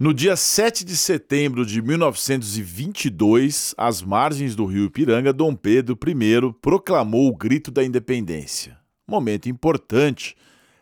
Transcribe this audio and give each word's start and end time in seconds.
No 0.00 0.14
dia 0.14 0.36
7 0.36 0.84
de 0.84 0.96
setembro 0.96 1.66
de 1.66 1.82
1922, 1.82 3.74
às 3.76 4.00
margens 4.00 4.54
do 4.54 4.64
rio 4.64 4.84
Ipiranga, 4.84 5.32
Dom 5.32 5.56
Pedro 5.56 5.98
I 6.06 6.52
proclamou 6.62 7.26
o 7.26 7.36
Grito 7.36 7.72
da 7.72 7.82
Independência. 7.82 8.78
Momento 9.08 9.48
importante 9.48 10.36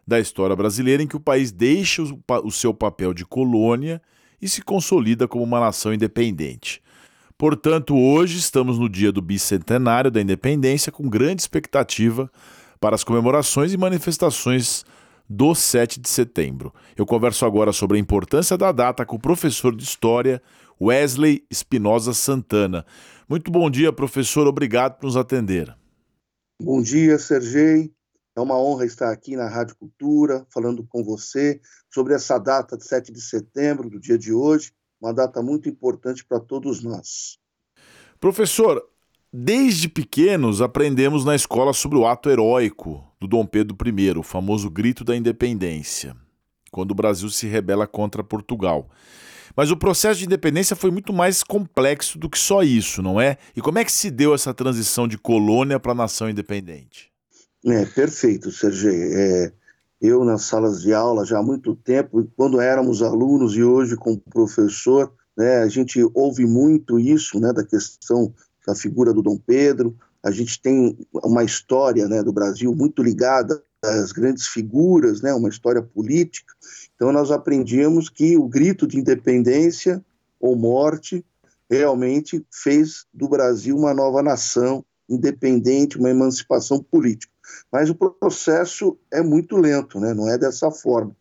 da 0.07 0.21
história 0.21 0.55
brasileira 0.55 1.03
em 1.03 1.07
que 1.07 1.17
o 1.17 1.21
país 1.21 1.51
deixa 1.51 2.03
o 2.03 2.51
seu 2.51 2.75
papel 2.75 3.15
de 3.15 3.25
colônia 3.25 4.03
e 4.39 4.47
se 4.51 4.61
consolida 4.61 5.27
como 5.27 5.45
uma 5.45 5.61
nação 5.61 5.95
independente. 5.95 6.83
Portanto, 7.39 7.97
hoje 7.97 8.37
estamos 8.37 8.79
no 8.79 8.87
dia 8.87 9.11
do 9.11 9.23
bicentenário 9.23 10.11
da 10.11 10.21
independência 10.21 10.93
com 10.93 11.09
grande 11.09 11.41
expectativa 11.41 12.31
para 12.79 12.95
as 12.95 13.03
comemorações 13.03 13.73
e 13.73 13.79
manifestações 13.79 14.85
do 15.29 15.55
7 15.55 16.01
de 16.01 16.09
setembro. 16.09 16.73
Eu 16.97 17.05
converso 17.05 17.45
agora 17.45 17.73
sobre 17.73 17.97
a 17.97 18.01
importância 18.01 18.57
da 18.57 18.73
data 18.73 19.05
com 19.05 19.17
o 19.17 19.21
professor 19.21 19.75
de 19.75 19.83
História 19.83 20.43
Wesley 20.81 21.45
Espinosa 21.51 22.13
Santana. 22.13 22.85
Muito 23.29 23.51
bom 23.51 23.71
dia, 23.71 23.93
professor. 23.93 24.47
Obrigado 24.47 24.99
por 24.99 25.07
nos 25.07 25.17
atender. 25.17 25.75
Bom 26.61 26.81
dia, 26.81 27.19
Sergei. 27.19 27.93
É 28.37 28.41
uma 28.41 28.59
honra 28.59 28.85
estar 28.85 29.11
aqui 29.11 29.35
na 29.35 29.49
Rádio 29.49 29.77
Cultura, 29.77 30.47
falando 30.51 30.87
com 30.87 31.03
você 31.03 31.61
sobre 31.93 32.15
essa 32.15 32.39
data 32.39 32.77
de 32.77 32.85
7 32.87 33.11
de 33.11 33.21
setembro, 33.21 33.89
do 33.89 33.99
dia 33.99 34.19
de 34.19 34.33
hoje, 34.33 34.73
uma 35.01 35.13
data 35.13 35.43
muito 35.43 35.69
importante 35.69 36.25
para 36.25 36.39
todos 36.39 36.83
nós. 36.83 37.39
Professor, 38.21 38.87
desde 39.39 39.87
pequenos 39.87 40.63
aprendemos 40.63 41.23
na 41.23 41.35
escola 41.35 41.75
sobre 41.75 41.99
o 41.99 42.07
ato 42.07 42.31
heróico 42.31 43.05
do 43.21 43.29
Dom 43.29 43.45
Pedro 43.45 43.77
I, 43.87 44.11
o 44.13 44.23
famoso 44.23 44.71
grito 44.71 45.05
da 45.05 45.15
independência, 45.15 46.17
quando 46.73 46.93
o 46.93 46.95
Brasil 46.95 47.29
se 47.29 47.47
rebela 47.47 47.87
contra 47.87 48.25
Portugal. 48.25 48.89
Mas 49.55 49.71
o 49.71 49.77
processo 49.77 50.21
de 50.21 50.25
independência 50.25 50.75
foi 50.75 50.91
muito 50.91 51.13
mais 51.13 51.43
complexo 51.43 52.19
do 52.19 52.31
que 52.31 52.39
só 52.39 52.63
isso, 52.63 53.03
não 53.03 53.21
é? 53.21 53.37
E 53.55 53.61
como 53.61 53.79
é 53.79 53.85
que 53.85 53.93
se 53.93 54.11
deu 54.11 54.35
essa 54.35 54.55
transição 54.55 55.07
de 55.07 55.19
colônia 55.19 55.79
para 55.79 55.95
nação 55.95 56.31
independente? 56.31 57.11
É, 57.67 57.85
perfeito, 57.85 58.51
Sergei. 58.51 59.13
É, 59.13 59.53
eu, 60.01 60.25
nas 60.25 60.43
salas 60.45 60.81
de 60.81 60.95
aula, 60.95 61.27
já 61.27 61.41
há 61.41 61.43
muito 61.43 61.77
tempo, 61.77 62.27
quando 62.37 62.59
éramos 62.59 63.03
alunos 63.03 63.55
e 63.55 63.63
hoje 63.63 63.97
como 63.97 64.19
professor, 64.31 65.13
né, 65.37 65.59
a 65.59 65.69
gente 65.69 66.01
ouve 66.15 66.47
muito 66.47 66.99
isso, 66.99 67.39
né, 67.39 67.53
da 67.53 67.65
questão 67.65 68.33
da 68.67 68.75
figura 68.75 69.13
do 69.13 69.23
Dom 69.23 69.39
Pedro, 69.39 69.97
a 70.23 70.31
gente 70.31 70.61
tem 70.61 70.99
uma 71.13 71.45
história 71.45 72.09
né, 72.09 72.23
do 72.23 72.33
Brasil 72.33 72.75
muito 72.75 73.03
ligada 73.03 73.63
às 73.83 74.11
grandes 74.11 74.49
figuras, 74.49 75.21
né, 75.21 75.33
uma 75.33 75.49
história 75.49 75.81
política. 75.81 76.53
Então, 76.95 77.13
nós 77.13 77.31
aprendíamos 77.31 78.09
que 78.09 78.37
o 78.37 78.49
grito 78.49 78.87
de 78.87 78.99
independência 78.99 80.05
ou 80.41 80.57
morte 80.57 81.25
realmente 81.71 82.45
fez 82.51 83.07
do 83.13 83.29
Brasil 83.29 83.77
uma 83.77 83.95
nova 83.95 84.23
nação 84.23 84.85
independente, 85.09 85.99
uma 85.99 86.11
emancipação 86.11 86.83
política. 86.83 87.33
Mas 87.71 87.89
o 87.91 87.95
processo 87.95 88.99
é 89.13 89.23
muito 89.23 89.57
lento, 89.57 90.01
né? 90.01 90.13
não 90.13 90.29
é 90.29 90.37
dessa 90.37 90.71
forma. 90.71 91.15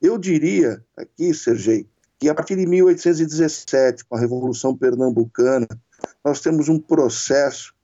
Eu 0.00 0.16
diria 0.18 0.84
aqui, 0.96 1.34
Sergei, 1.34 1.88
que 2.18 2.28
a 2.28 2.34
partir 2.34 2.56
de 2.56 2.66
1817, 2.66 4.04
com 4.04 4.16
a 4.16 4.20
Revolução 4.20 4.76
Pernambucana, 4.76 5.66
nós 6.24 6.40
temos 6.40 6.68
um 6.68 6.78
processo 6.78 7.74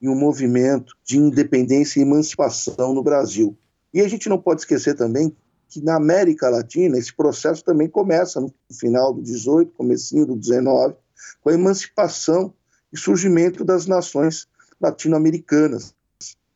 e 0.00 0.08
um 0.08 0.14
movimento 0.14 0.94
de 1.04 1.18
independência 1.18 1.98
e 1.98 2.02
emancipação 2.02 2.92
no 2.92 3.02
Brasil. 3.02 3.56
E 3.92 4.00
a 4.00 4.08
gente 4.08 4.28
não 4.28 4.38
pode 4.38 4.60
esquecer 4.60 4.94
também 4.94 5.34
que 5.68 5.80
na 5.80 5.96
América 5.96 6.48
Latina 6.48 6.98
esse 6.98 7.14
processo 7.14 7.64
também 7.64 7.88
começa 7.88 8.40
no 8.40 8.52
final 8.72 9.12
do 9.12 9.22
18, 9.22 9.72
comecinho 9.72 10.26
do 10.26 10.36
19, 10.36 10.94
com 11.40 11.50
a 11.50 11.54
emancipação 11.54 12.52
e 12.92 12.98
surgimento 12.98 13.64
das 13.64 13.86
nações 13.86 14.46
latino-americanas, 14.80 15.94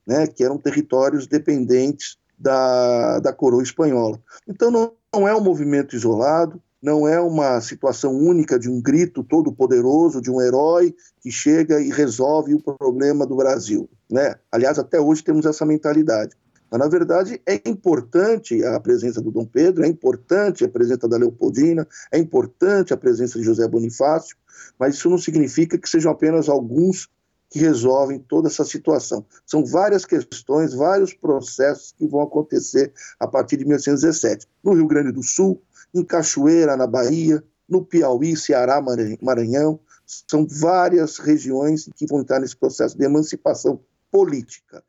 né, 0.07 0.27
que 0.27 0.45
eram 0.45 0.59
territórios 0.59 1.27
dependentes 1.27 2.19
da, 2.39 3.19
da 3.19 3.33
coroa 3.33 3.63
espanhola. 3.63 4.21
Então 4.47 4.71
não, 4.71 4.93
não 5.13 5.27
é 5.27 5.35
um 5.35 5.41
movimento 5.41 5.97
isolado, 5.97 6.63
não 6.83 7.07
é 7.07 7.21
uma 7.21 7.61
situação 7.61 8.17
única 8.17 8.59
de 8.59 8.71
um 8.71 8.81
grito 8.81 9.23
todo 9.23 9.53
poderoso, 9.53 10.21
de 10.21 10.31
um 10.31 10.41
herói 10.41 10.95
que 11.21 11.31
chega 11.31 11.81
e 11.81 11.91
resolve 11.91 12.55
o 12.55 12.61
problema 12.61 13.27
do 13.27 13.37
Brasil. 13.37 13.89
Né? 14.11 14.35
Aliás, 14.51 14.79
até 14.79 15.01
hoje 15.01 15.23
temos 15.23 15.45
essa 15.45 15.67
mentalidade. 15.67 16.35
Mas, 16.71 16.81
na 16.81 16.89
verdade, 16.89 17.43
é 17.45 17.61
importante 17.69 18.65
a 18.65 18.79
presença 18.79 19.21
do 19.21 19.31
Dom 19.31 19.45
Pedro, 19.45 19.85
é 19.85 19.89
importante 19.89 20.65
a 20.65 20.69
presença 20.69 21.09
da 21.09 21.17
Leopoldina, 21.17 21.87
é 22.13 22.19
importante 22.19 22.95
a 22.95 22.97
presença 22.97 23.39
de 23.39 23.45
José 23.45 23.67
Bonifácio, 23.67 24.37
mas 24.79 24.95
isso 24.95 25.11
não 25.11 25.19
significa 25.19 25.77
que 25.77 25.89
sejam 25.89 26.13
apenas 26.13 26.49
alguns 26.49 27.09
que 27.51 27.59
resolvem 27.59 28.19
toda 28.19 28.49
essa 28.49 28.65
situação. 28.65 29.27
São 29.45 29.67
várias 29.67 30.05
questões, 30.05 30.73
vários 30.73 31.13
processos 31.13 31.93
que 31.93 32.07
vão 32.07 32.23
acontecer 32.23 32.93
a 33.19 33.27
partir 33.27 33.57
de 33.57 33.65
1817. 33.65 34.47
No 34.63 34.73
Rio 34.75 34.87
Grande 34.87 35.11
do 35.11 35.23
Sul, 35.23 35.61
em 35.93 36.05
Cachoeira, 36.05 36.77
na 36.77 36.87
Bahia, 36.87 37.43
no 37.69 37.85
Piauí, 37.85 38.37
Ceará, 38.37 38.81
Maranhão. 39.21 39.81
São 40.07 40.47
várias 40.47 41.19
regiões 41.19 41.89
que 41.97 42.07
vão 42.07 42.23
estar 42.23 42.39
nesse 42.39 42.57
processo 42.57 42.97
de 42.97 43.05
emancipação 43.05 43.81
política. 44.11 44.83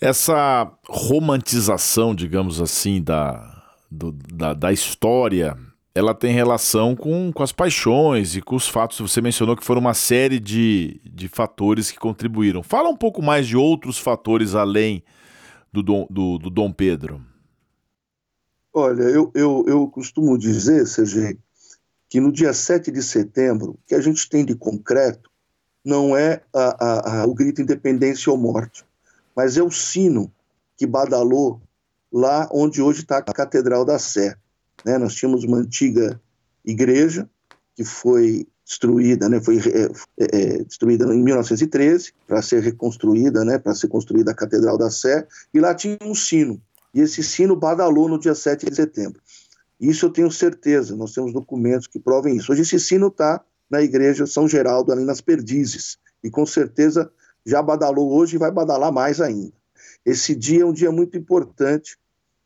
Essa 0.00 0.70
romantização, 0.86 2.14
digamos 2.14 2.60
assim, 2.60 3.02
da, 3.02 3.62
do, 3.90 4.12
da, 4.12 4.52
da 4.52 4.72
história, 4.72 5.56
ela 5.96 6.14
tem 6.14 6.30
relação 6.30 6.94
com, 6.94 7.32
com 7.32 7.42
as 7.42 7.52
paixões 7.52 8.36
e 8.36 8.42
com 8.42 8.54
os 8.54 8.68
fatos. 8.68 9.00
Você 9.00 9.22
mencionou 9.22 9.56
que 9.56 9.64
foram 9.64 9.80
uma 9.80 9.94
série 9.94 10.38
de, 10.38 11.00
de 11.02 11.26
fatores 11.26 11.90
que 11.90 11.98
contribuíram. 11.98 12.62
Fala 12.62 12.90
um 12.90 12.96
pouco 12.96 13.22
mais 13.22 13.46
de 13.46 13.56
outros 13.56 13.96
fatores 13.96 14.54
além 14.54 15.02
do 15.72 15.82
Dom, 15.82 16.06
do, 16.10 16.36
do 16.36 16.50
Dom 16.50 16.70
Pedro. 16.70 17.24
Olha, 18.74 19.04
eu, 19.04 19.32
eu, 19.34 19.64
eu 19.66 19.88
costumo 19.88 20.36
dizer, 20.36 20.86
Sergei, 20.86 21.38
que 22.10 22.20
no 22.20 22.30
dia 22.30 22.52
7 22.52 22.90
de 22.90 23.02
setembro, 23.02 23.70
o 23.70 23.78
que 23.86 23.94
a 23.94 24.00
gente 24.02 24.28
tem 24.28 24.44
de 24.44 24.54
concreto 24.54 25.30
não 25.82 26.14
é 26.14 26.42
a, 26.54 26.84
a, 26.84 27.22
a, 27.22 27.26
o 27.26 27.32
grito 27.32 27.62
independência 27.62 28.30
ou 28.30 28.36
morte, 28.36 28.84
mas 29.34 29.56
é 29.56 29.62
o 29.62 29.70
sino 29.70 30.30
que 30.76 30.86
badalou 30.86 31.58
lá 32.12 32.46
onde 32.52 32.82
hoje 32.82 33.00
está 33.00 33.16
a 33.16 33.22
Catedral 33.22 33.82
da 33.82 33.98
Sé. 33.98 34.36
Né? 34.84 34.98
Nós 34.98 35.14
tínhamos 35.14 35.44
uma 35.44 35.58
antiga 35.58 36.20
igreja 36.64 37.28
que 37.74 37.84
foi 37.84 38.46
destruída, 38.64 39.28
né? 39.28 39.40
foi 39.40 39.58
é, 39.58 39.88
é, 40.18 40.64
destruída 40.64 41.04
em 41.14 41.22
1913 41.22 42.12
para 42.26 42.42
ser 42.42 42.62
reconstruída, 42.62 43.44
né? 43.44 43.58
para 43.58 43.74
ser 43.74 43.88
construída 43.88 44.32
a 44.32 44.34
Catedral 44.34 44.76
da 44.76 44.90
Sé, 44.90 45.26
e 45.54 45.60
lá 45.60 45.74
tinha 45.74 45.98
um 46.02 46.14
sino 46.14 46.60
e 46.96 47.00
esse 47.00 47.22
sino 47.22 47.54
badalou 47.54 48.08
no 48.08 48.18
dia 48.18 48.34
7 48.34 48.70
de 48.70 48.74
setembro. 48.74 49.20
Isso 49.78 50.06
eu 50.06 50.10
tenho 50.10 50.30
certeza, 50.30 50.96
nós 50.96 51.12
temos 51.12 51.30
documentos 51.30 51.86
que 51.86 52.00
provem 52.00 52.38
isso. 52.38 52.50
Hoje 52.50 52.62
esse 52.62 52.80
sino 52.80 53.08
está 53.08 53.44
na 53.68 53.82
igreja 53.82 54.26
São 54.26 54.48
Geraldo, 54.48 54.90
ali 54.90 55.04
nas 55.04 55.20
Perdizes, 55.20 55.98
e 56.24 56.30
com 56.30 56.46
certeza 56.46 57.12
já 57.44 57.60
badalou 57.60 58.10
hoje 58.14 58.36
e 58.36 58.38
vai 58.38 58.50
badalar 58.50 58.90
mais 58.90 59.20
ainda. 59.20 59.52
Esse 60.06 60.34
dia 60.34 60.62
é 60.62 60.64
um 60.64 60.72
dia 60.72 60.90
muito 60.90 61.18
importante, 61.18 61.98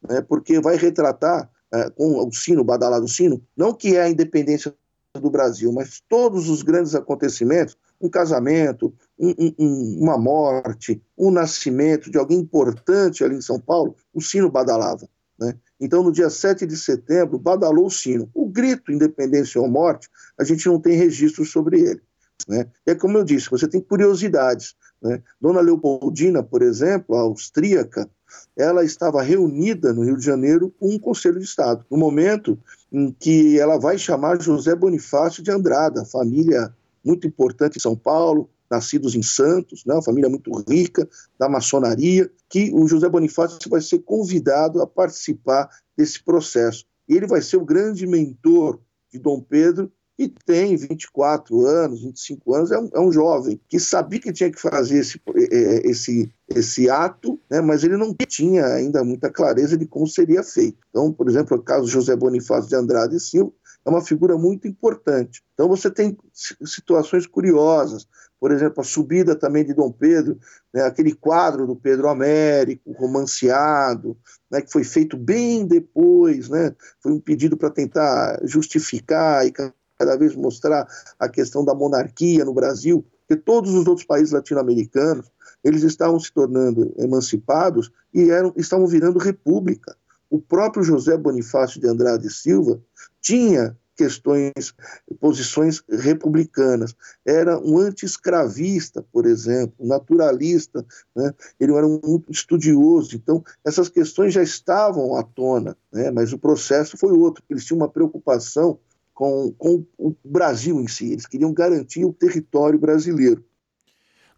né, 0.03 0.21
porque 0.21 0.59
vai 0.59 0.77
retratar, 0.77 1.49
é, 1.73 1.91
com 1.91 2.27
o 2.27 2.33
sino, 2.33 2.65
badalado 2.65 3.07
sino, 3.09 3.43
não 3.57 3.73
que 3.73 3.97
é 3.97 4.03
a 4.03 4.11
independência 4.11 4.75
do 5.15 5.31
Brasil, 5.31 5.73
mas 5.73 6.03
todos 6.09 6.49
os 6.49 6.63
grandes 6.63 6.95
acontecimentos, 6.95 7.77
um 8.01 8.09
casamento, 8.09 8.95
um, 9.19 9.35
um, 9.59 9.99
uma 10.01 10.17
morte, 10.17 11.03
um 11.19 11.31
nascimento 11.31 12.11
de 12.11 12.19
alguém 12.19 12.39
importante 12.39 13.25
ali 13.25 13.37
em 13.37 13.41
São 13.41 13.59
Paulo, 13.59 13.97
o 14.15 14.21
sino 14.21 14.51
badalava. 14.51 15.09
Né? 15.39 15.55
Então, 15.81 16.03
no 16.03 16.13
dia 16.13 16.31
7 16.31 16.67
de 16.67 16.77
setembro, 16.77 17.39
badalou 17.39 17.87
o 17.87 17.91
sino. 17.91 18.31
O 18.35 18.47
grito 18.47 18.93
independência 18.93 19.61
ou 19.61 19.69
morte, 19.69 20.09
a 20.39 20.45
gente 20.45 20.67
não 20.67 20.79
tem 20.79 20.97
registro 20.97 21.45
sobre 21.45 21.81
ele. 21.81 22.03
Né? 22.47 22.67
É 22.87 22.95
como 22.95 23.19
eu 23.19 23.25
disse, 23.25 23.51
você 23.51 23.67
tem 23.67 23.81
curiosidades. 23.81 24.75
Né? 25.03 25.23
Dona 25.41 25.61
Leopoldina, 25.61 26.43
por 26.43 26.63
exemplo, 26.63 27.17
a 27.17 27.21
austríaca, 27.21 28.09
ela 28.57 28.85
estava 28.85 29.23
reunida 29.23 29.93
no 29.93 30.03
Rio 30.03 30.17
de 30.17 30.25
Janeiro 30.25 30.73
com 30.79 30.95
um 30.95 30.99
Conselho 30.99 31.39
de 31.39 31.45
Estado, 31.45 31.85
no 31.91 31.97
momento 31.97 32.59
em 32.93 33.13
que 33.13 33.59
ela 33.59 33.79
vai 33.79 33.99
chamar 33.99 34.41
José 34.41 34.75
Bonifácio 34.75 35.43
de 35.43 35.51
Andrada, 35.51 36.05
família 36.05 36.75
muito 37.05 37.27
importante 37.27 37.77
em 37.77 37.81
São 37.81 37.97
Paulo, 37.97 38.49
nascidos 38.71 39.15
em 39.15 39.23
Santos, 39.23 39.85
né, 39.85 39.95
uma 39.95 40.03
família 40.03 40.29
muito 40.29 40.53
rica 40.69 41.09
da 41.39 41.49
maçonaria, 41.49 42.31
que 42.49 42.71
o 42.73 42.87
José 42.87 43.09
Bonifácio 43.09 43.59
vai 43.69 43.81
ser 43.81 43.99
convidado 44.01 44.81
a 44.81 44.87
participar 44.87 45.69
desse 45.97 46.23
processo. 46.23 46.85
E 47.09 47.17
ele 47.17 47.27
vai 47.27 47.43
ser 47.43 47.57
o 47.57 47.65
grande 47.65 48.07
mentor 48.07 48.79
de 49.13 49.19
Dom 49.19 49.41
Pedro 49.41 49.91
e 50.21 50.29
tem 50.29 50.77
24 50.77 51.65
anos, 51.65 52.03
25 52.03 52.55
anos, 52.55 52.71
é 52.71 52.79
um, 52.79 52.91
é 52.93 53.01
um 53.01 53.11
jovem 53.11 53.59
que 53.67 53.81
sabia 53.81 54.21
que 54.21 54.31
tinha 54.31 54.53
que 54.53 54.61
fazer 54.61 54.99
esse, 54.99 55.19
é, 55.35 55.57
é, 55.57 55.91
esse, 55.91 56.31
esse 56.47 56.91
ato, 56.91 57.41
né, 57.51 57.63
mas 57.63 57.85
ele 57.85 57.97
não 57.97 58.15
tinha 58.29 58.67
ainda 58.67 59.03
muita 59.03 59.31
clareza 59.31 59.79
de 59.79 59.87
como 59.87 60.07
seria 60.07 60.43
feito. 60.43 60.77
Então, 60.91 61.11
por 61.11 61.27
exemplo, 61.27 61.57
o 61.57 61.63
caso 61.63 61.87
José 61.87 62.15
Bonifácio 62.15 62.69
de 62.69 62.77
Andrade 62.77 63.17
e 63.17 63.21
Silva, 63.21 63.51
é 63.83 63.89
uma 63.89 64.05
figura 64.05 64.37
muito 64.37 64.69
importante. 64.69 65.43
Então 65.55 65.67
você 65.67 65.91
tem 65.91 66.15
situações 66.35 67.27
curiosas, 67.27 68.07
por 68.39 68.53
exemplo, 68.53 68.83
a 68.83 68.85
subida 68.85 69.35
também 69.35 69.65
de 69.65 69.73
Dom 69.73 69.91
Pedro, 69.91 70.39
né, 70.73 70.83
aquele 70.83 71.15
quadro 71.15 71.67
do 71.67 71.75
Pedro 71.75 72.09
Américo, 72.09 72.93
romanceado, 72.93 74.19
né, 74.51 74.61
que 74.61 74.71
foi 74.71 74.85
feito 74.85 75.17
bem 75.17 75.67
depois, 75.67 76.51
né, 76.51 76.77
foi 77.03 77.11
um 77.13 77.21
pedido 77.21 77.57
para 77.57 77.71
tentar 77.71 78.39
justificar 78.45 79.47
e 79.47 79.53
cada 80.01 80.17
vez 80.17 80.35
mostrar 80.35 80.89
a 81.19 81.29
questão 81.29 81.63
da 81.63 81.75
monarquia 81.75 82.43
no 82.43 82.55
Brasil, 82.55 83.05
porque 83.21 83.37
todos 83.37 83.75
os 83.75 83.87
outros 83.87 84.07
países 84.07 84.33
latino-americanos 84.33 85.31
eles 85.63 85.83
estavam 85.83 86.19
se 86.19 86.33
tornando 86.33 86.95
emancipados 86.97 87.93
e 88.15 88.31
eram, 88.31 88.51
estavam 88.57 88.87
virando 88.87 89.19
república. 89.19 89.95
O 90.31 90.41
próprio 90.41 90.83
José 90.83 91.19
Bonifácio 91.19 91.79
de 91.79 91.87
Andrade 91.87 92.33
Silva 92.33 92.81
tinha 93.21 93.77
questões, 93.95 94.75
posições 95.21 95.83
republicanas. 95.87 96.95
Era 97.27 97.59
um 97.59 97.79
anti-escravista, 97.79 99.05
por 99.13 99.27
exemplo, 99.27 99.87
naturalista, 99.87 100.83
né? 101.15 101.35
ele 101.61 101.75
era 101.75 101.87
um 101.87 102.25
estudioso. 102.31 103.15
Então, 103.15 103.45
essas 103.63 103.91
questões 103.91 104.33
já 104.33 104.43
estavam 104.43 105.15
à 105.17 105.23
tona, 105.23 105.77
né? 105.93 106.11
mas 106.11 106.33
o 106.33 106.39
processo 106.39 106.97
foi 106.97 107.13
outro. 107.13 107.45
Eles 107.51 107.67
tinham 107.67 107.81
uma 107.81 107.91
preocupação 107.91 108.79
com, 109.21 109.53
com 109.59 109.85
o 109.99 110.17
Brasil 110.25 110.81
em 110.81 110.89
si, 110.89 111.13
eles 111.13 111.27
queriam 111.27 111.53
garantir 111.53 112.07
o 112.07 112.13
território 112.13 112.79
brasileiro. 112.79 113.45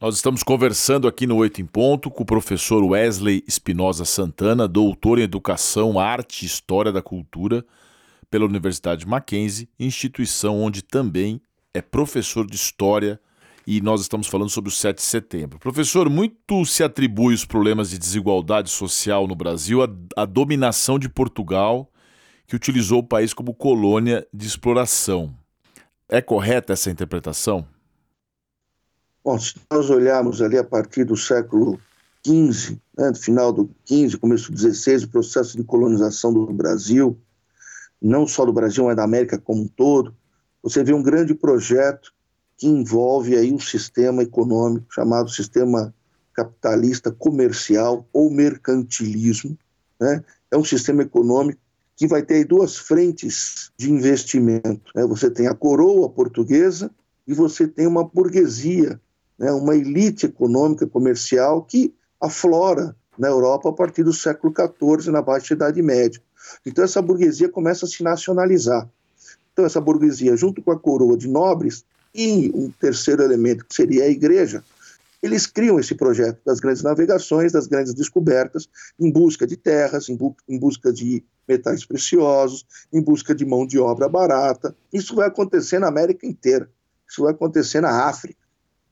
Nós 0.01 0.17
estamos 0.17 0.43
conversando 0.43 1.07
aqui 1.07 1.25
no 1.25 1.37
Oito 1.37 1.63
em 1.63 1.65
Ponto 1.65 2.11
com 2.11 2.25
o 2.25 2.27
professor 2.27 2.83
Wesley 2.83 3.45
Espinosa 3.47 4.05
Santana, 4.05 4.67
doutor 4.67 5.21
em 5.21 5.23
Educação, 5.23 6.01
Arte 6.01 6.43
e 6.43 6.47
História 6.47 6.91
da 6.91 7.01
Cultura 7.01 7.65
pela 8.29 8.45
Universidade 8.45 9.07
Mackenzie, 9.07 9.69
instituição 9.79 10.61
onde 10.61 10.83
também 10.83 11.41
é 11.73 11.81
professor 11.81 12.45
de 12.45 12.57
História 12.57 13.21
e 13.65 13.81
nós 13.81 14.01
estamos 14.01 14.27
falando 14.27 14.51
sobre 14.51 14.69
o 14.69 14.73
7 14.73 14.97
de 14.97 15.05
setembro. 15.05 15.61
Professor, 15.61 16.11
muito 16.11 16.67
se 16.67 16.83
atribui 16.83 17.35
os 17.35 17.45
problemas 17.45 17.91
de 17.91 17.99
desigualdade 17.99 18.69
social 18.69 19.29
no 19.29 19.37
Brasil 19.37 19.81
à, 19.81 19.89
à 20.17 20.25
dominação 20.25 20.99
de 20.99 21.09
Portugal 21.09 21.92
que 22.47 22.57
utilizou 22.57 23.01
o 23.01 23.07
país 23.07 23.33
como 23.33 23.55
colônia 23.55 24.27
de 24.33 24.47
exploração. 24.47 25.35
É 26.09 26.21
correta 26.21 26.73
essa 26.73 26.91
interpretação? 26.91 27.67
Bom, 29.25 29.39
se 29.39 29.55
nós 29.71 29.89
olharmos 29.89 30.43
ali 30.43 30.59
a 30.59 30.65
partir 30.65 31.05
do 31.05 31.17
século 31.17 31.81
XV, 32.27 32.79
né, 32.99 33.11
do 33.11 33.19
final 33.19 33.53
do 33.53 33.71
XV, 33.87 34.19
começo 34.19 34.51
do 34.53 34.59
XVI, 34.59 35.05
o 35.05 35.09
processo 35.09 35.57
de 35.57 35.65
colonização 35.65 36.33
do 36.33 36.47
Brasil, 36.53 37.19
não 38.01 38.27
só 38.27 38.45
do 38.45 38.53
Brasil, 38.53 38.85
mas 38.85 38.97
da 38.97 39.05
América 39.05 39.39
como 39.39 39.63
um 39.63 39.69
todo, 39.69 40.15
você 40.63 40.83
vê 40.83 40.93
um 40.93 41.03
grande 41.03 41.35
projeto 41.35 42.13
que 42.57 42.67
envolve 42.67 43.37
aí 43.37 43.53
um 43.53 43.59
sistema 43.59 44.23
econômico 44.23 44.87
chamado 44.91 45.31
sistema 45.31 45.95
capitalista 46.33 47.11
comercial 47.11 48.07
ou 48.13 48.31
mercantilismo. 48.31 49.57
Né? 50.01 50.25
É 50.51 50.57
um 50.57 50.65
sistema 50.65 51.03
econômico 51.03 51.61
que 52.03 52.09
vai 52.09 52.21
ter 52.21 52.45
duas 52.45 52.77
frentes 52.77 53.71
de 53.77 53.89
investimento. 53.89 54.91
Né? 54.93 55.07
Você 55.07 55.31
tem 55.31 55.47
a 55.47 55.55
coroa 55.55 56.11
portuguesa 56.11 56.91
e 57.29 57.33
você 57.33 57.69
tem 57.69 57.87
uma 57.87 58.03
burguesia, 58.03 59.01
né? 59.39 59.53
uma 59.53 59.77
elite 59.77 60.27
econômica 60.27 60.85
comercial 60.85 61.63
que 61.63 61.95
aflora 62.21 62.97
na 63.17 63.29
Europa 63.29 63.69
a 63.69 63.73
partir 63.73 64.03
do 64.03 64.13
século 64.13 64.53
XIV, 64.53 65.13
na 65.13 65.23
Baixa 65.23 65.55
Idade 65.55 65.81
Média. 65.81 66.21
Então 66.67 66.85
essa 66.85 67.01
burguesia 67.01 67.49
começa 67.49 67.87
a 67.87 67.89
se 67.89 68.03
nacionalizar. 68.03 68.89
Então 69.53 69.65
essa 69.65 69.81
burguesia, 69.81 70.37
junto 70.37 70.61
com 70.61 70.73
a 70.73 70.79
coroa 70.79 71.17
de 71.17 71.29
nobres 71.29 71.85
e 72.13 72.51
um 72.53 72.69
terceiro 72.69 73.23
elemento 73.23 73.65
que 73.65 73.77
seria 73.77 74.07
a 74.07 74.09
igreja, 74.09 74.65
eles 75.23 75.47
criam 75.47 75.79
esse 75.79 75.95
projeto 75.95 76.41
das 76.45 76.59
grandes 76.59 76.83
navegações, 76.83 77.53
das 77.53 77.69
grandes 77.69 77.95
descobertas, 77.95 78.69
em 78.99 79.11
busca 79.11 79.47
de 79.47 79.57
terras, 79.57 80.09
em, 80.09 80.17
bu 80.17 80.37
em 80.49 80.59
busca 80.59 80.93
de 80.93 81.25
metais 81.47 81.85
preciosos, 81.85 82.67
em 82.93 83.01
busca 83.01 83.35
de 83.35 83.45
mão 83.45 83.65
de 83.65 83.79
obra 83.79 84.09
barata. 84.09 84.75
Isso 84.93 85.15
vai 85.15 85.29
acontecer 85.29 85.79
na 85.79 85.87
América 85.87 86.27
inteira, 86.27 86.69
isso 87.09 87.23
vai 87.23 87.33
acontecer 87.33 87.81
na 87.81 88.07
África, 88.09 88.41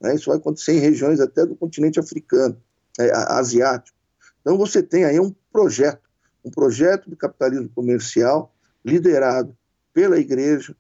né? 0.01 0.15
isso 0.15 0.27
vai 0.31 0.37
acontecer 0.37 0.73
em 0.73 0.79
regiões 0.79 1.21
até 1.21 1.45
do 1.45 1.57
continente 1.57 1.99
africano, 1.99 2.57
é, 2.99 3.11
asiático. 3.13 3.97
Então 4.41 4.57
você 4.57 4.83
tem 4.83 5.05
aí 5.05 5.19
um 5.19 5.35
projeto, 5.53 6.09
um 6.45 6.51
projeto 6.51 7.11
de 7.11 7.17
capitalismo 7.17 7.69
comercial 7.71 8.55
liderado 8.85 9.57
pela 9.93 10.19
igreja, 10.19 10.77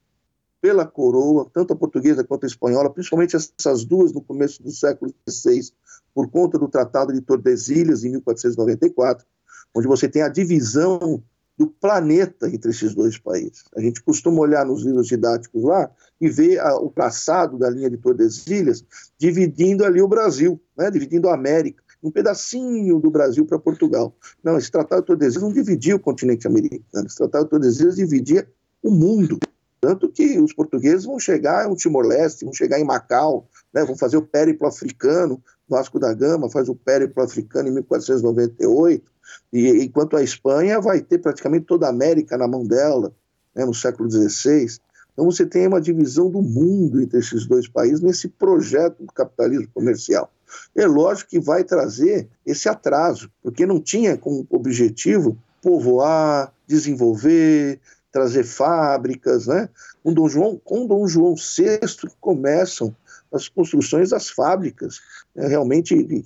pela 0.61 0.87
coroa, 0.87 1.49
tanto 1.53 1.73
a 1.73 1.77
portuguesa 1.77 2.23
quanto 2.23 2.45
a 2.45 2.47
espanhola, 2.47 2.91
principalmente 2.91 3.37
essas 3.37 3.85
duas 3.85 4.12
no 4.12 4.21
começo 4.21 4.62
do 4.62 4.71
século 4.71 5.12
XVI, 5.29 5.73
por 6.15 6.29
conta 6.31 6.59
do 6.59 6.69
Tratado 6.69 7.12
de 7.12 7.21
Tordesilhas, 7.21 8.05
em 8.05 8.11
1494, 8.11 9.27
onde 9.75 9.87
você 9.87 10.09
tem 10.09 10.23
a 10.23 10.29
divisão 10.29 11.23
do 11.61 11.67
planeta 11.67 12.49
entre 12.49 12.71
esses 12.71 12.95
dois 12.95 13.19
países. 13.19 13.65
A 13.77 13.83
gente 13.83 14.03
costuma 14.03 14.41
olhar 14.41 14.65
nos 14.65 14.83
livros 14.83 15.07
didáticos 15.07 15.62
lá 15.62 15.91
e 16.19 16.27
ver 16.27 16.59
a, 16.59 16.75
o 16.77 16.89
traçado 16.89 17.59
da 17.59 17.69
linha 17.69 17.91
de 17.91 17.99
Tordesilhas 17.99 18.83
dividindo 19.19 19.85
ali 19.85 20.01
o 20.01 20.09
Brasil, 20.09 20.59
né, 20.75 20.91
dividindo 20.91 21.29
a 21.29 21.35
América, 21.35 21.83
um 22.03 22.11
pedacinho 22.11 22.99
do 22.99 23.11
Brasil 23.11 23.45
para 23.45 23.59
Portugal. 23.59 24.17
Não, 24.43 24.56
esse 24.56 24.71
Tratado 24.71 25.03
de 25.03 25.06
Tordesilhas 25.09 25.43
não 25.43 25.53
dividia 25.53 25.97
o 25.97 26.01
continente 26.01 26.47
americano, 26.47 27.06
esse 27.06 27.17
Tratado 27.17 27.45
de 27.45 27.51
Tordesilhas 27.51 27.97
dividia 27.97 28.49
o 28.83 28.91
mundo. 28.91 29.39
Tanto 29.81 30.11
que 30.11 30.38
os 30.38 30.53
portugueses 30.53 31.06
vão 31.06 31.19
chegar 31.19 31.69
no 31.69 31.75
Timor-Leste, 31.75 32.44
vão 32.44 32.53
chegar 32.53 32.79
em 32.79 32.85
Macau, 32.85 33.49
né, 33.73 33.85
vão 33.85 33.97
fazer 33.97 34.19
o 34.19 34.23
périplo 34.23 34.67
africano, 34.67 35.43
Vasco 35.69 35.99
da 35.99 36.12
Gama 36.12 36.50
faz 36.50 36.69
o 36.69 36.75
périplo 36.75 37.23
africano 37.23 37.69
em 37.69 37.73
1498, 37.73 39.05
e 39.53 39.69
enquanto 39.85 40.17
a 40.17 40.23
Espanha 40.23 40.81
vai 40.81 41.00
ter 41.00 41.19
praticamente 41.19 41.65
toda 41.65 41.87
a 41.87 41.91
América 41.91 42.37
na 42.37 42.49
mão 42.49 42.67
dela, 42.67 43.12
né, 43.55 43.65
no 43.65 43.73
século 43.73 44.11
XVI. 44.11 44.67
Então 45.12 45.25
você 45.25 45.47
tem 45.47 45.67
uma 45.67 45.81
divisão 45.81 46.31
do 46.31 46.43
mundo 46.43 47.00
entre 47.00 47.19
esses 47.19 47.47
dois 47.47 47.69
países 47.69 48.00
nesse 48.00 48.29
projeto 48.29 49.05
do 49.05 49.12
capitalismo 49.12 49.69
comercial. 49.73 50.32
É 50.75 50.87
lógico 50.87 51.31
que 51.31 51.38
vai 51.38 51.62
trazer 51.62 52.29
esse 52.44 52.69
atraso, 52.69 53.31
porque 53.43 53.65
não 53.65 53.81
tinha 53.81 54.19
como 54.19 54.47
objetivo 54.50 55.38
povoar, 55.62 56.53
desenvolver, 56.67 57.81
trazer 58.12 58.45
fábricas, 58.45 59.47
né? 59.47 59.69
Com 60.03 60.12
Dom 60.12 60.29
João, 60.29 60.61
com 60.62 60.87
Dom 60.87 61.07
João 61.07 61.35
VI 61.35 61.79
começam 62.21 62.94
as 63.32 63.49
construções 63.49 64.11
das 64.11 64.29
fábricas, 64.29 65.01
né? 65.34 65.46
realmente 65.46 66.03
de, 66.03 66.25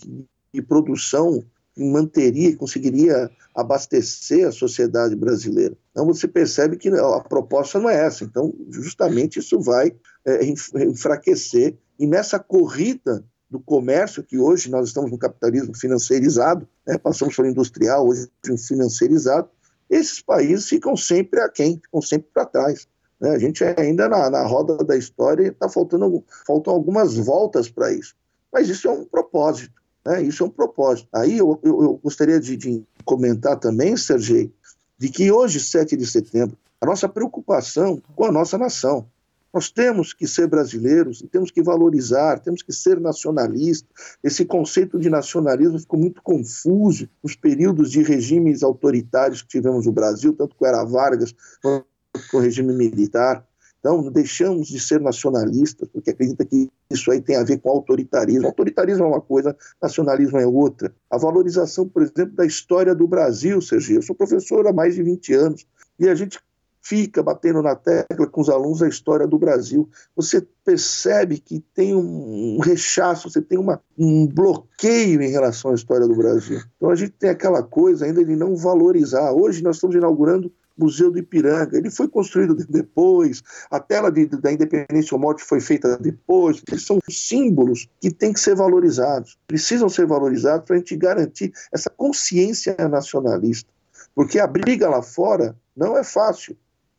de 0.52 0.62
produção 0.62 1.44
que 1.74 1.84
manteria 1.84 2.56
conseguiria 2.56 3.30
abastecer 3.54 4.46
a 4.46 4.52
sociedade 4.52 5.14
brasileira. 5.14 5.76
Então 5.90 6.06
você 6.06 6.26
percebe 6.26 6.76
que 6.76 6.88
a 6.88 7.20
proposta 7.20 7.78
não 7.78 7.90
é 7.90 8.06
essa. 8.06 8.24
Então 8.24 8.54
justamente 8.70 9.38
isso 9.38 9.60
vai 9.60 9.94
é, 10.24 10.44
enfraquecer 10.44 11.76
e 11.98 12.06
nessa 12.06 12.38
corrida 12.38 13.24
do 13.50 13.60
comércio 13.60 14.22
que 14.22 14.38
hoje 14.38 14.70
nós 14.70 14.88
estamos 14.88 15.10
no 15.10 15.18
capitalismo 15.18 15.76
financeirizado, 15.76 16.66
né? 16.86 16.98
passamos 16.98 17.36
para 17.36 17.44
o 17.44 17.48
industrial, 17.48 18.08
hoje 18.08 18.28
financeirizado, 18.66 19.48
esses 19.88 20.20
países 20.20 20.68
ficam 20.68 20.96
sempre 20.96 21.40
aquém, 21.40 21.80
ficam 21.82 22.00
sempre 22.00 22.28
para 22.32 22.46
trás. 22.46 22.86
Né? 23.20 23.30
A 23.30 23.38
gente 23.38 23.62
ainda 23.64 24.08
na, 24.08 24.30
na 24.30 24.46
roda 24.46 24.76
da 24.78 24.96
história 24.96 25.48
está 25.48 25.68
faltando 25.68 26.24
faltam 26.46 26.72
algumas 26.72 27.14
voltas 27.16 27.68
para 27.68 27.92
isso. 27.92 28.14
Mas 28.52 28.68
isso 28.68 28.88
é 28.88 28.90
um 28.90 29.04
propósito. 29.04 29.72
Né? 30.04 30.22
Isso 30.22 30.42
é 30.42 30.46
um 30.46 30.50
propósito. 30.50 31.08
Aí 31.12 31.38
eu, 31.38 31.58
eu, 31.62 31.82
eu 31.82 32.00
gostaria 32.02 32.38
de, 32.38 32.56
de, 32.56 32.84
comentar 33.04 33.58
também, 33.58 33.96
Sergei, 33.96 34.52
de 34.98 35.08
que 35.08 35.30
hoje, 35.30 35.60
7 35.60 35.96
de 35.96 36.06
setembro, 36.06 36.56
a 36.80 36.86
nossa 36.86 37.08
preocupação 37.08 38.02
com 38.14 38.24
a 38.24 38.32
nossa 38.32 38.58
nação. 38.58 39.06
Nós 39.54 39.70
temos 39.70 40.12
que 40.12 40.26
ser 40.26 40.48
brasileiros, 40.48 41.24
temos 41.30 41.52
que 41.52 41.62
valorizar, 41.62 42.40
temos 42.40 42.60
que 42.60 42.72
ser 42.72 43.00
nacionalistas. 43.00 44.16
Esse 44.20 44.44
conceito 44.44 44.98
de 44.98 45.08
nacionalismo 45.08 45.78
ficou 45.78 46.00
muito 46.00 46.20
confuso 46.22 47.08
nos 47.22 47.36
períodos 47.36 47.92
de 47.92 48.02
regimes 48.02 48.64
autoritários 48.64 49.42
que 49.42 49.48
tivemos 49.48 49.86
no 49.86 49.92
Brasil, 49.92 50.32
tanto 50.32 50.56
com 50.56 50.66
Era 50.66 50.82
Vargas 50.82 51.32
quanto 51.62 51.86
com 52.32 52.38
o 52.38 52.40
regime 52.40 52.72
militar. 52.72 53.46
Então, 53.78 54.10
deixamos 54.10 54.66
de 54.66 54.80
ser 54.80 55.00
nacionalistas, 55.00 55.88
porque 55.88 56.10
acredita 56.10 56.44
que 56.44 56.68
isso 56.90 57.12
aí 57.12 57.20
tem 57.20 57.36
a 57.36 57.44
ver 57.44 57.60
com 57.60 57.68
autoritarismo. 57.68 58.46
Autoritarismo 58.46 59.04
é 59.04 59.06
uma 59.06 59.20
coisa, 59.20 59.56
nacionalismo 59.80 60.38
é 60.38 60.46
outra. 60.46 60.92
A 61.08 61.16
valorização, 61.16 61.86
por 61.86 62.02
exemplo, 62.02 62.34
da 62.34 62.44
história 62.44 62.94
do 62.94 63.06
Brasil, 63.06 63.60
Sergio. 63.60 63.98
Eu 63.98 64.02
sou 64.02 64.16
professor 64.16 64.66
há 64.66 64.72
mais 64.72 64.96
de 64.96 65.02
20 65.02 65.34
anos 65.34 65.66
e 66.00 66.08
a 66.08 66.14
gente 66.14 66.40
fica 66.84 67.22
batendo 67.22 67.62
na 67.62 67.74
tecla 67.74 68.26
com 68.26 68.42
os 68.42 68.50
alunos 68.50 68.82
a 68.82 68.88
história 68.88 69.26
do 69.26 69.38
Brasil. 69.38 69.88
Você 70.14 70.46
percebe 70.62 71.38
que 71.38 71.64
tem 71.74 71.94
um, 71.94 72.58
rechaço, 72.58 73.30
você 73.30 73.40
tem 73.40 73.58
uma, 73.58 73.80
um 73.98 74.26
bloqueio 74.26 75.22
em 75.22 75.30
relação 75.30 75.70
à 75.70 75.74
história 75.74 76.06
do 76.06 76.14
Brasil. 76.14 76.60
Então 76.76 76.90
a 76.90 76.94
gente 76.94 77.12
tem 77.12 77.30
aquela 77.30 77.62
coisa 77.62 78.04
ainda 78.04 78.22
de 78.22 78.36
não 78.36 78.54
valorizar. 78.54 79.32
Hoje 79.32 79.62
nós 79.62 79.76
estamos 79.76 79.96
inaugurando 79.96 80.52
Museu 80.76 81.10
do 81.10 81.18
Ipiranga. 81.18 81.78
Ele 81.78 81.90
foi 81.90 82.06
construído 82.06 82.54
depois, 82.54 83.42
a 83.70 83.80
tela 83.80 84.10
de, 84.10 84.26
da 84.26 84.52
Independência 84.52 85.14
ou 85.14 85.20
Morte 85.20 85.42
foi 85.42 85.60
feita 85.60 85.96
depois. 85.96 86.62
Eles 86.68 86.84
são 86.84 86.98
símbolos 87.08 87.88
que 87.98 88.10
têm 88.10 88.32
que 88.32 88.40
ser 88.40 88.54
valorizados, 88.54 89.38
precisam 89.46 89.88
ser 89.88 90.06
valorizados 90.06 90.66
para 90.66 90.76
a 90.76 90.78
gente 90.78 90.96
garantir 90.96 91.50
essa 91.72 91.88
consciência 91.88 92.76
nacionalista. 92.90 93.72
Porque 94.14 94.38
a 94.38 94.46
briga 94.46 94.88
lá 94.88 95.00
fora 95.00 95.56
não 95.74 95.96
é 95.96 96.04
fácil. 96.04 96.56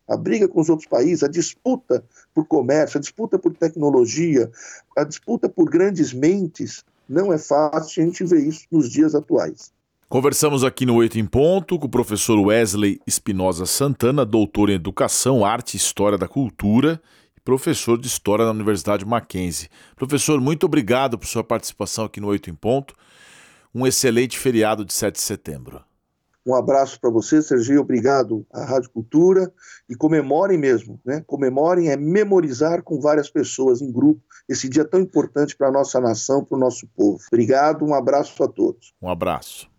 A 0.08 0.16
briga 0.16 0.48
com 0.48 0.62
os 0.62 0.70
outros 0.70 0.88
países, 0.88 1.24
a 1.24 1.28
disputa 1.28 2.04
por 2.34 2.46
comércio, 2.46 2.98
a 2.98 3.02
disputa 3.02 3.40
por 3.40 3.54
tecnologia, 3.54 4.52
a 4.96 5.04
disputa 5.04 5.50
por 5.50 5.70
grandes 5.70 6.14
mentes, 6.14 6.84
não 7.08 7.34
é 7.34 7.38
fácil. 7.38 8.04
A 8.04 8.06
gente 8.06 8.24
vê 8.24 8.40
isso 8.40 8.66
nos 8.72 8.90
dias 8.90 9.16
atuais. 9.16 9.72
Conversamos 10.08 10.64
aqui 10.64 10.86
no 10.86 10.96
Oito 10.96 11.18
em 11.18 11.26
Ponto 11.26 11.80
com 11.80 11.88
o 11.88 11.90
professor 11.90 12.40
Wesley 12.40 13.00
Espinosa 13.08 13.66
Santana, 13.66 14.24
doutor 14.24 14.70
em 14.70 14.76
Educação, 14.76 15.44
Arte 15.44 15.74
e 15.74 15.78
História 15.78 16.18
da 16.18 16.28
Cultura 16.28 17.02
e 17.36 17.42
professor 17.42 18.00
de 18.00 18.06
História 18.06 18.46
na 18.46 18.52
Universidade 18.52 19.04
Mackenzie. 19.04 19.68
Professor, 19.96 20.40
muito 20.40 20.68
obrigado 20.68 21.18
por 21.18 21.26
sua 21.26 21.44
participação 21.44 22.06
aqui 22.06 22.22
no 22.22 22.28
Oito 22.28 22.52
em 22.52 22.56
Ponto. 22.56 22.94
Um 23.74 23.86
excelente 23.86 24.38
feriado 24.38 24.86
de 24.86 24.94
7 24.94 25.16
de 25.16 25.22
setembro. 25.22 25.84
Um 26.46 26.54
abraço 26.54 27.00
para 27.00 27.10
você, 27.10 27.42
Sergio. 27.42 27.82
Obrigado 27.82 28.46
à 28.54 28.64
Rádio 28.64 28.92
Cultura. 28.92 29.52
E 29.90 29.96
comemorem 29.96 30.58
mesmo, 30.58 31.00
né? 31.04 31.24
Comemorem 31.26 31.90
é 31.90 31.98
memorizar 31.98 32.84
com 32.84 33.00
várias 33.00 33.30
pessoas 33.30 33.82
em 33.82 33.92
grupo 33.92 34.22
esse 34.48 34.70
dia 34.70 34.86
tão 34.86 35.00
importante 35.00 35.56
para 35.56 35.70
a 35.70 35.72
nossa 35.72 36.00
nação, 36.00 36.46
para 36.46 36.56
o 36.56 36.60
nosso 36.60 36.88
povo. 36.96 37.20
Obrigado, 37.32 37.84
um 37.84 37.94
abraço 37.94 38.44
a 38.44 38.48
todos. 38.48 38.94
Um 39.02 39.10
abraço. 39.10 39.70